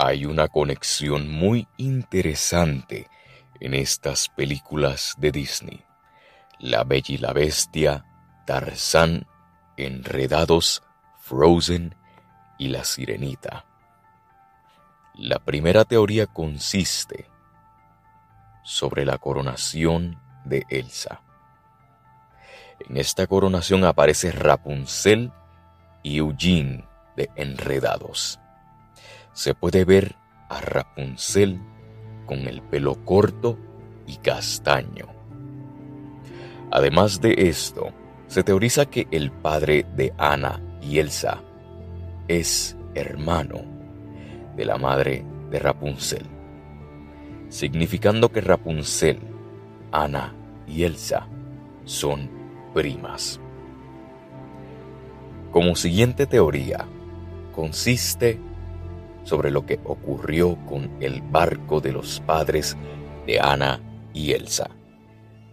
Hay 0.00 0.26
una 0.26 0.46
conexión 0.46 1.28
muy 1.28 1.66
interesante 1.76 3.10
en 3.58 3.74
estas 3.74 4.28
películas 4.28 5.16
de 5.18 5.32
Disney. 5.32 5.84
La 6.60 6.84
Bella 6.84 7.14
y 7.16 7.18
la 7.18 7.32
Bestia, 7.32 8.04
Tarzán, 8.46 9.26
Enredados, 9.76 10.84
Frozen 11.18 11.96
y 12.58 12.68
La 12.68 12.84
Sirenita. 12.84 13.64
La 15.14 15.40
primera 15.40 15.84
teoría 15.84 16.28
consiste 16.28 17.28
sobre 18.62 19.04
la 19.04 19.18
coronación 19.18 20.22
de 20.44 20.64
Elsa. 20.68 21.22
En 22.88 22.98
esta 22.98 23.26
coronación 23.26 23.82
aparece 23.84 24.30
Rapunzel 24.30 25.32
y 26.04 26.18
Eugene 26.18 26.86
de 27.16 27.30
Enredados. 27.34 28.38
Se 29.38 29.54
puede 29.54 29.84
ver 29.84 30.16
a 30.48 30.60
Rapunzel 30.60 31.60
con 32.26 32.48
el 32.48 32.60
pelo 32.60 33.04
corto 33.04 33.56
y 34.04 34.16
castaño. 34.16 35.06
Además 36.72 37.20
de 37.20 37.34
esto, 37.48 37.92
se 38.26 38.42
teoriza 38.42 38.86
que 38.86 39.06
el 39.12 39.30
padre 39.30 39.86
de 39.94 40.12
Anna 40.18 40.60
y 40.82 40.98
Elsa 40.98 41.40
es 42.26 42.76
hermano 42.96 43.60
de 44.56 44.64
la 44.64 44.76
madre 44.76 45.24
de 45.52 45.60
Rapunzel, 45.60 46.26
significando 47.48 48.32
que 48.32 48.40
Rapunzel, 48.40 49.20
Anna 49.92 50.34
y 50.66 50.82
Elsa 50.82 51.28
son 51.84 52.28
primas. 52.74 53.38
Como 55.52 55.76
siguiente 55.76 56.26
teoría, 56.26 56.86
consiste 57.54 58.47
sobre 59.28 59.50
lo 59.50 59.66
que 59.66 59.78
ocurrió 59.84 60.56
con 60.64 60.96
el 61.02 61.20
barco 61.20 61.82
de 61.82 61.92
los 61.92 62.20
padres 62.20 62.78
de 63.26 63.38
Ana 63.38 63.78
y 64.14 64.32
Elsa, 64.32 64.70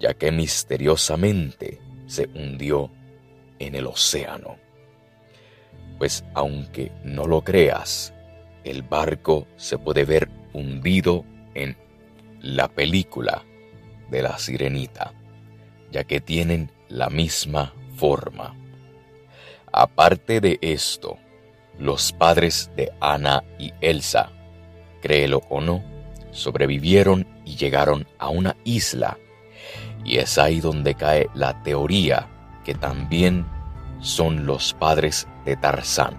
ya 0.00 0.14
que 0.14 0.32
misteriosamente 0.32 1.78
se 2.06 2.30
hundió 2.34 2.90
en 3.58 3.74
el 3.74 3.86
océano. 3.86 4.56
Pues 5.98 6.24
aunque 6.32 6.92
no 7.04 7.26
lo 7.26 7.42
creas, 7.42 8.14
el 8.64 8.80
barco 8.80 9.46
se 9.56 9.76
puede 9.76 10.06
ver 10.06 10.30
hundido 10.54 11.26
en 11.52 11.76
la 12.40 12.68
película 12.68 13.44
de 14.10 14.22
la 14.22 14.38
sirenita, 14.38 15.12
ya 15.92 16.04
que 16.04 16.22
tienen 16.22 16.70
la 16.88 17.10
misma 17.10 17.74
forma. 17.96 18.56
Aparte 19.70 20.40
de 20.40 20.58
esto, 20.62 21.18
los 21.78 22.12
padres 22.12 22.70
de 22.76 22.92
Ana 23.00 23.42
y 23.58 23.72
Elsa, 23.80 24.30
créelo 25.00 25.42
o 25.48 25.60
no, 25.60 25.82
sobrevivieron 26.30 27.26
y 27.44 27.56
llegaron 27.56 28.06
a 28.18 28.28
una 28.28 28.56
isla. 28.64 29.18
Y 30.04 30.18
es 30.18 30.38
ahí 30.38 30.60
donde 30.60 30.94
cae 30.94 31.28
la 31.34 31.62
teoría 31.62 32.28
que 32.64 32.74
también 32.74 33.46
son 34.00 34.46
los 34.46 34.74
padres 34.74 35.26
de 35.44 35.56
Tarzán. 35.56 36.16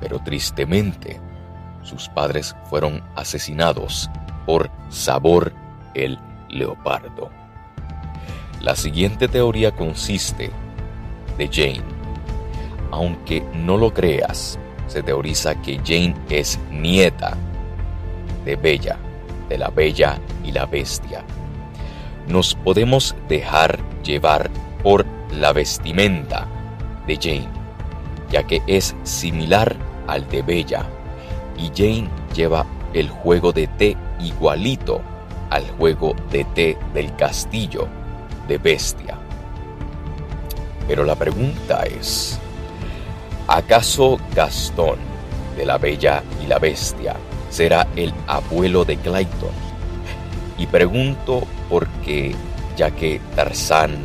Pero 0.00 0.18
tristemente, 0.18 1.20
sus 1.82 2.08
padres 2.08 2.56
fueron 2.68 3.02
asesinados 3.16 4.10
por 4.46 4.70
Sabor 4.88 5.52
el 5.94 6.18
leopardo. 6.48 7.30
La 8.60 8.76
siguiente 8.76 9.28
teoría 9.28 9.72
consiste 9.72 10.50
de 11.38 11.48
Jane. 11.48 11.84
Aunque 12.90 13.42
no 13.54 13.76
lo 13.76 13.94
creas, 13.94 14.58
se 14.90 15.04
teoriza 15.04 15.54
que 15.62 15.78
Jane 15.84 16.16
es 16.28 16.58
nieta 16.72 17.36
de 18.44 18.56
Bella, 18.56 18.96
de 19.48 19.56
la 19.56 19.68
Bella 19.68 20.18
y 20.44 20.50
la 20.50 20.66
Bestia. 20.66 21.22
Nos 22.26 22.56
podemos 22.56 23.14
dejar 23.28 23.78
llevar 24.02 24.50
por 24.82 25.06
la 25.32 25.52
vestimenta 25.52 26.48
de 27.06 27.16
Jane, 27.16 27.48
ya 28.32 28.42
que 28.42 28.62
es 28.66 28.96
similar 29.04 29.76
al 30.08 30.28
de 30.28 30.42
Bella, 30.42 30.84
y 31.56 31.68
Jane 31.68 32.08
lleva 32.34 32.66
el 32.92 33.08
juego 33.10 33.52
de 33.52 33.68
té 33.68 33.96
igualito 34.18 35.02
al 35.50 35.68
juego 35.78 36.16
de 36.32 36.44
té 36.44 36.76
del 36.94 37.14
castillo 37.14 37.86
de 38.48 38.58
Bestia. 38.58 39.16
Pero 40.88 41.04
la 41.04 41.14
pregunta 41.14 41.84
es, 41.84 42.39
¿acaso 43.50 44.16
Gastón 44.32 44.96
de 45.56 45.66
la 45.66 45.76
Bella 45.76 46.22
y 46.40 46.46
la 46.46 46.60
Bestia 46.60 47.16
será 47.50 47.88
el 47.96 48.14
abuelo 48.28 48.84
de 48.84 48.96
Clayton? 48.96 49.50
Y 50.56 50.66
pregunto 50.66 51.42
porque, 51.68 52.36
ya 52.76 52.92
que 52.92 53.20
Tarzán 53.34 53.96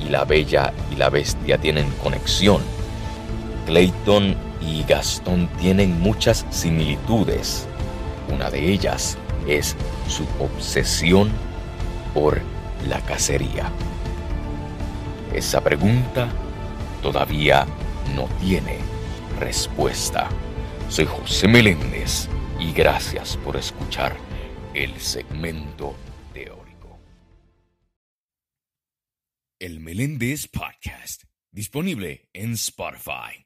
y 0.00 0.08
la 0.08 0.24
Bella 0.24 0.72
y 0.90 0.96
la 0.96 1.10
Bestia 1.10 1.58
tienen 1.58 1.90
conexión, 2.02 2.62
Clayton 3.66 4.34
y 4.62 4.82
Gastón 4.84 5.48
tienen 5.60 6.00
muchas 6.00 6.46
similitudes. 6.48 7.66
Una 8.32 8.50
de 8.50 8.72
ellas 8.72 9.18
es 9.46 9.76
su 10.08 10.24
obsesión 10.42 11.30
por 12.14 12.40
la 12.88 13.00
cacería. 13.00 13.70
Esa 15.34 15.60
pregunta 15.60 16.28
todavía 17.02 17.66
no 18.14 18.28
tiene 18.40 18.78
respuesta. 19.38 20.28
Soy 20.88 21.06
José 21.06 21.48
Meléndez 21.48 22.28
y 22.60 22.72
gracias 22.72 23.36
por 23.38 23.56
escuchar 23.56 24.16
el 24.74 24.98
segmento 25.00 25.96
teórico. 26.32 26.98
El 29.58 29.80
Meléndez 29.80 30.48
Podcast, 30.48 31.24
disponible 31.50 32.28
en 32.32 32.52
Spotify. 32.52 33.45